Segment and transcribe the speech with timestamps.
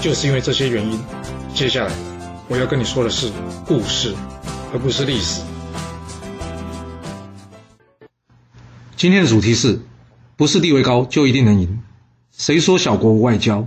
[0.00, 0.98] 就是因为这些原因，
[1.52, 1.92] 接下来
[2.48, 3.32] 我要跟你说的是
[3.66, 4.14] 故事，
[4.72, 5.42] 而不是历史。
[8.96, 9.80] 今天的主题是：
[10.36, 11.82] 不是地位高就一定能赢。
[12.30, 13.66] 谁说小国无外交？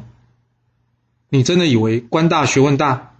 [1.27, 3.11] 你真的以为官大学问大？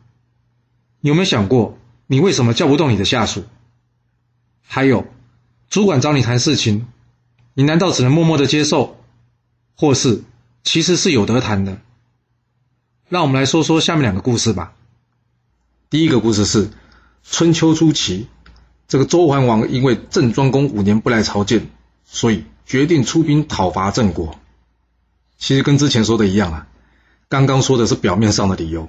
[1.01, 3.43] 有没有想过，你为什么叫不动你的下属？
[4.65, 5.05] 还有，
[5.69, 6.87] 主管找你谈事情，
[7.55, 8.97] 你难道只能默默的接受，
[9.75, 10.23] 或是
[10.63, 11.81] 其实是有得谈的？
[13.11, 14.71] 让我们来说说下面两个故事吧。
[15.89, 16.69] 第一个故事是
[17.29, 18.27] 春秋初期，
[18.87, 21.69] 这个周桓王因为郑庄公五年不来朝见，
[22.05, 24.39] 所以决定出兵讨伐郑国。
[25.37, 26.67] 其实跟之前说的一样啊，
[27.27, 28.87] 刚刚说的是表面上的理由。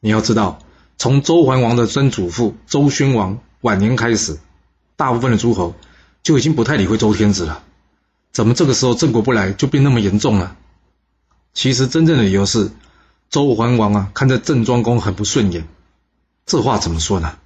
[0.00, 0.60] 你要知道，
[0.96, 4.38] 从周桓王的曾祖父周宣王晚年开始，
[4.96, 5.74] 大部分的诸侯
[6.22, 7.62] 就已经不太理会周天子了。
[8.32, 10.56] 怎么这个时候郑国不来就变那么严重了？
[11.52, 12.70] 其实真正的理由是。
[13.30, 15.66] 周桓王啊，看着郑庄公很不顺眼，
[16.46, 17.36] 这话怎么说呢？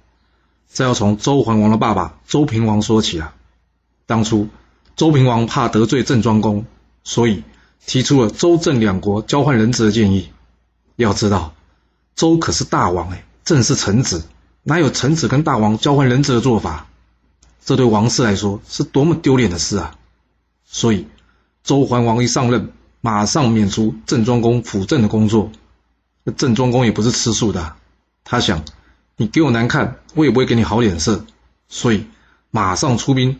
[0.71, 3.35] 这要从周桓王的爸爸周平王说起啊。
[4.05, 4.47] 当初
[4.95, 6.65] 周平王怕得罪郑庄公，
[7.03, 7.43] 所以
[7.85, 10.31] 提出了周郑两国交换人质的建议。
[10.95, 11.53] 要知道，
[12.15, 14.23] 周可是大王哎，郑是臣子，
[14.63, 16.87] 哪有臣子跟大王交换人质的做法？
[17.65, 19.95] 这对王室来说是多么丢脸的事啊！
[20.65, 21.07] 所以
[21.63, 25.51] 周桓王一上任，马上免除郑庄公辅政的工作。
[26.23, 27.75] 那郑庄公也不是吃素的，
[28.23, 28.63] 他想，
[29.17, 31.25] 你给我难看，我也不会给你好脸色，
[31.67, 32.05] 所以
[32.49, 33.39] 马上出兵，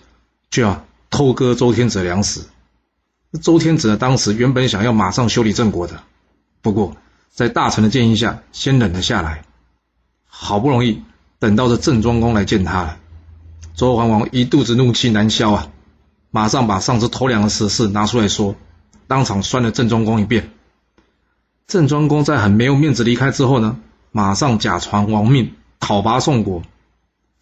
[0.50, 2.42] 就要偷割周天子的粮食。
[3.42, 6.04] 周天子呢，当时原本想要马上修理郑国的，
[6.62, 6.96] 不过
[7.32, 9.44] 在大臣的建议下，先忍了下来。
[10.28, 11.04] 好不容易
[11.40, 12.98] 等到这郑庄公来见他了，
[13.76, 15.72] 周桓王一肚子怒气难消啊，
[16.32, 18.56] 马上把上次偷粮的实事拿出来说，
[19.08, 20.52] 当场酸了郑庄公一遍。
[21.68, 23.80] 郑庄公在很没有面子离开之后呢，
[24.12, 26.62] 马上假传王命讨伐宋国，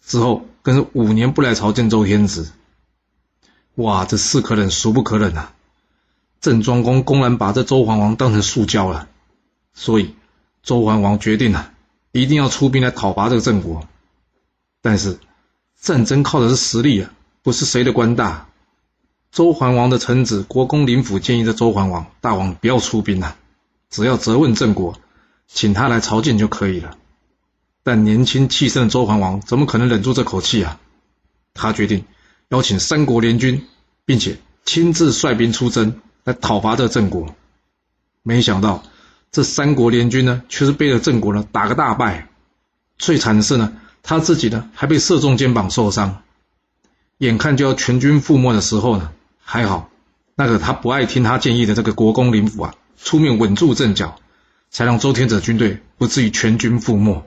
[0.00, 2.52] 之后更是五年不来朝见周天子。
[3.74, 5.52] 哇，这是可忍孰不可忍啊！
[6.40, 9.08] 郑庄公公然把这周桓王当成塑胶了，
[9.74, 10.14] 所以
[10.62, 11.72] 周桓王决定了，
[12.12, 13.86] 一定要出兵来讨伐这个郑国。
[14.80, 15.18] 但是
[15.80, 17.12] 战争靠的是实力啊，
[17.42, 18.48] 不是谁的官大。
[19.30, 23.36] 周桓王的臣子国公林甫建议这周桓王大王不要出兵了。
[23.92, 24.98] 只要责问郑国，
[25.46, 26.96] 请他来朝见就可以了。
[27.84, 30.80] 但年轻气盛的周桓王怎么可能忍住这口气啊？
[31.52, 32.06] 他决定
[32.48, 33.66] 邀请三国联军，
[34.06, 37.34] 并且亲自率兵出征来讨伐这郑国。
[38.22, 38.82] 没想到
[39.30, 42.28] 这三国联军呢，却是被了郑国呢打个大败。
[42.96, 46.22] 最惨的是呢，他自己呢还被射中肩膀受伤。
[47.18, 49.90] 眼看就要全军覆没的时候呢，还好
[50.34, 52.74] 那个他不爱听他建议的这个国公林甫啊。
[53.04, 54.20] 出面稳住阵脚，
[54.70, 57.26] 才让周天子军队不至于全军覆没。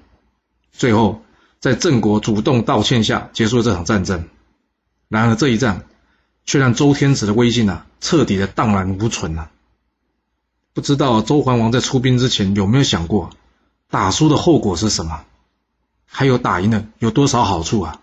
[0.72, 1.22] 最后，
[1.60, 4.28] 在郑国主动道歉下，结束了这场战争。
[5.10, 5.84] 然而，这一战
[6.46, 9.52] 却让周天子的威信啊，彻底的荡然无存了。
[10.74, 13.30] 不知道周桓王在出兵之前有没有想过，
[13.90, 15.24] 打输的后果是什么？
[16.06, 18.02] 还有打赢了有多少好处啊？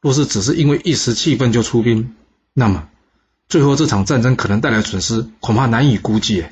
[0.00, 2.14] 若是只是因为一时气愤就出兵，
[2.52, 2.88] 那么
[3.48, 6.44] 最后这场战争可能带来损失，恐怕难以估计。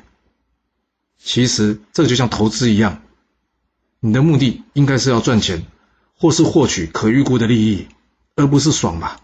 [1.25, 3.01] 其实这就像投资一样，
[4.01, 5.65] 你的目的应该是要赚钱，
[6.17, 7.87] 或是获取可预估的利益，
[8.35, 9.21] 而不是爽吧？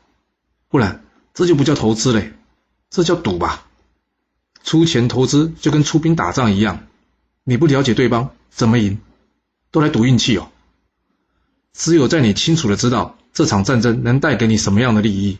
[0.70, 2.32] 不然这就不叫投资嘞，
[2.90, 3.66] 这叫赌吧？
[4.64, 6.88] 出钱投资就跟出兵打仗一样，
[7.44, 9.00] 你不了解对方怎么赢，
[9.70, 10.50] 都来赌运气哦。
[11.74, 15.38] 只有在你清楚的知道这场战争能带给你什么样的利益，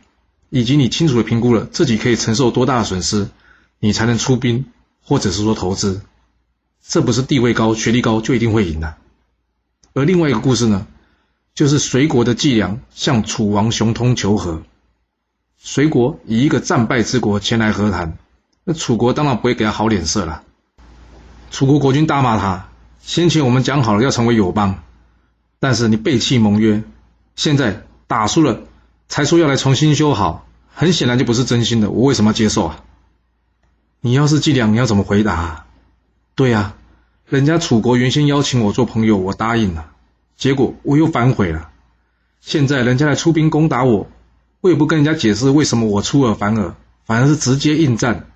[0.50, 3.30] 以及你清楚的评估了自己可以承受多大的损失，
[3.78, 4.66] 你才能出兵，
[5.02, 6.02] 或者是说投资。
[6.86, 8.96] 这不是地位高、学历高就一定会赢的。
[9.92, 10.86] 而另外一个故事呢，
[11.54, 14.62] 就是隋国的季梁向楚王熊通求和。
[15.58, 18.16] 隋国以一个战败之国前来和谈，
[18.64, 20.42] 那楚国当然不会给他好脸色了。
[21.50, 22.68] 楚国国君大骂他：
[23.00, 24.82] 先前我们讲好了要成为友邦，
[25.58, 26.82] 但是你背弃盟约，
[27.36, 28.62] 现在打输了
[29.08, 31.90] 才说要来重新修好，很显然就不是真心的。
[31.90, 32.84] 我为什么要接受啊？
[34.00, 35.66] 你要是季梁，你要怎么回答？
[36.34, 36.74] 对呀，
[37.26, 39.90] 人家楚国原先邀请我做朋友，我答应了，
[40.36, 41.70] 结果我又反悔了。
[42.40, 44.08] 现在人家来出兵攻打我，
[44.60, 46.74] 我也不跟人家解释为什么我出尔反尔，
[47.04, 48.26] 反而是直接应战。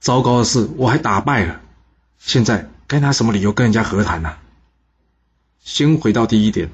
[0.00, 1.60] 糟糕的是，我还打败了。
[2.18, 4.34] 现在该拿什么理由跟人家和谈呢？
[5.60, 6.70] 先回到第一点，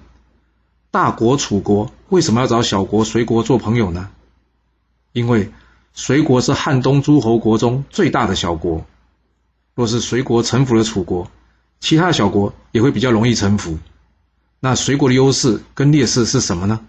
[0.91, 4.09] 大国楚国为什么要找小国随国做朋友呢？
[5.13, 5.51] 因为
[5.93, 8.87] 随国是汉东诸侯国中最大的小国，
[9.75, 11.31] 若是随国臣服了楚国，
[11.81, 13.79] 其他小国也会比较容易臣服。
[14.61, 16.81] 那随国的优势跟劣势是什么呢？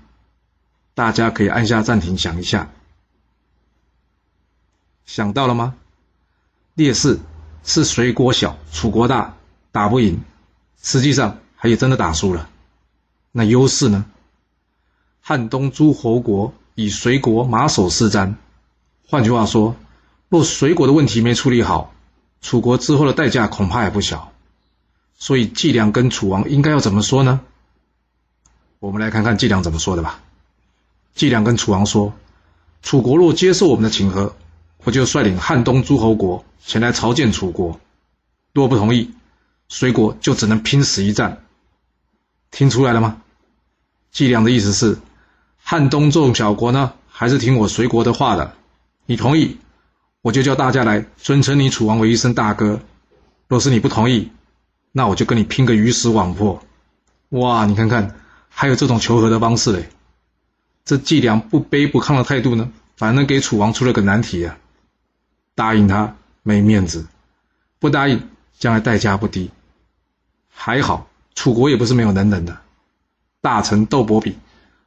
[0.94, 2.72] 大家可以按下暂停想一下，
[5.06, 5.76] 想到了吗？
[6.76, 7.20] 劣势
[7.64, 9.36] 是随国小，楚国大，
[9.72, 10.22] 打不赢，
[10.82, 12.50] 实际上还也真的打输了。
[13.32, 14.06] 那优势呢？
[15.22, 18.36] 汉东诸侯国以随国马首是瞻。
[19.08, 19.76] 换句话说，
[20.30, 21.95] 若随国的问题没处理好，
[22.46, 24.32] 楚国之后的代价恐怕也不小。
[25.18, 27.42] 所以季梁跟楚王应该要怎么说呢？
[28.78, 30.22] 我们来看看季梁怎么说的吧。
[31.16, 32.14] 季梁跟楚王说
[32.84, 34.36] ：“楚国若接受我们的请和，
[34.84, 37.80] 我就率领汉东诸侯国前来朝见楚国；
[38.54, 39.16] 若不同意，
[39.68, 41.42] 随国就只能拼死一战。”
[42.52, 43.24] 听出来了吗？
[44.12, 45.00] 季梁的意思是，
[45.58, 48.54] 汉东众小国呢，还是听我随国的话的。
[49.08, 49.58] 你同意，
[50.26, 52.80] 我就叫大家来尊称你楚王为一声大哥；
[53.48, 54.32] 若是你不同意，
[54.92, 56.66] 那我就跟你拼个鱼死网破。
[57.30, 58.16] 哇，你看看。
[58.50, 59.88] 还有这种求和的方式嘞，
[60.84, 64.58] 这季梁不卑不亢的态度呢，反而给楚王出了个难题啊！
[65.54, 67.06] 答应他没面子，
[67.78, 68.28] 不答应
[68.58, 69.52] 将来代价不低。
[70.50, 72.58] 还好楚国也不是没有能人的，
[73.42, 74.36] 大臣窦伯比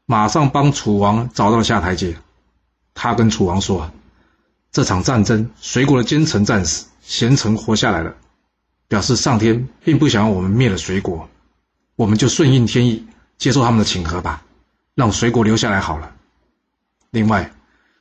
[0.04, 2.16] 马上帮楚王找到了下台阶。
[2.92, 3.92] 他跟楚王说啊
[4.72, 8.14] ：“这场战争，随国的奸臣战死，贤臣活下来了，
[8.88, 11.28] 表示上天并不想要我们灭了随国，
[11.96, 13.06] 我们就顺应天意。”
[13.38, 14.42] 接受他们的请和吧，
[14.96, 16.12] 让随国留下来好了。
[17.10, 17.52] 另外，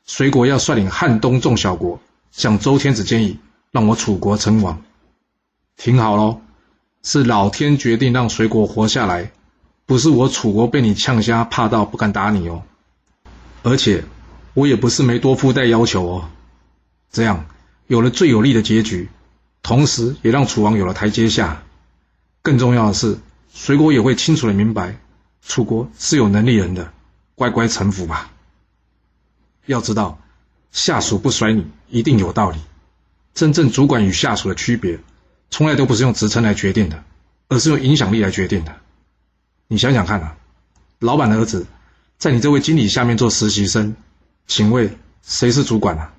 [0.04, 2.00] 随国要率领汉东众小国
[2.32, 3.38] 向周天子建议，
[3.70, 4.82] 让我楚国称王。
[5.76, 6.42] 听好喽，
[7.04, 9.32] 是老天决定让随国活下来，
[9.86, 12.64] 不是我楚国被你呛瞎，怕到不敢打你哦。
[13.62, 14.04] 而且，
[14.56, 16.30] 我也不是没多附带要求哦。
[17.12, 17.46] 这样
[17.88, 19.10] 有了最有利的结局，
[19.64, 21.64] 同时也让楚王有了台阶下。
[22.42, 23.18] 更重要的是，
[23.52, 24.98] 随国也会清楚的明白。
[25.42, 26.92] 楚国是有能力人的，
[27.36, 28.32] 乖乖臣服吧。
[29.66, 30.20] 要知道，
[30.72, 32.60] 下属不甩你一定有道理。
[33.34, 35.00] 真正主管与下属的区别，
[35.50, 37.04] 从来都不是用职称来决定的，
[37.48, 38.76] 而是用影响力来决定的。
[39.68, 40.38] 你想想看啊，
[41.00, 41.66] 老板的儿子
[42.18, 43.96] 在你这位经理下面做实习生，
[44.48, 46.14] 请问谁是主管啊？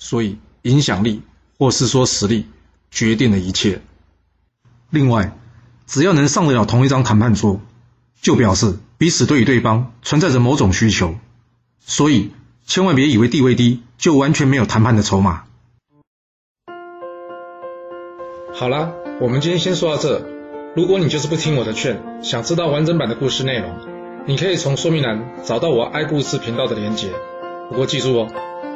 [0.00, 1.22] 所以，影响力
[1.58, 2.46] 或是说实力，
[2.90, 3.82] 决定了一切。
[4.88, 5.36] 另外，
[5.86, 7.60] 只要能上得了同一张谈判桌。
[8.22, 11.14] 就表示彼此对于对方存在着某种需求，
[11.80, 12.32] 所以
[12.66, 15.44] 千万别以为地位低就完全没有谈判的筹码。
[18.52, 18.92] 好了，
[19.22, 20.22] 我们今天先说到这。
[20.76, 23.74] 如果你就是不听我的劝，想知道完整版的故事内容，
[24.26, 27.08] 你可以从说明栏找到我爱故事频道的连结。
[27.70, 28.28] 不过记住哦，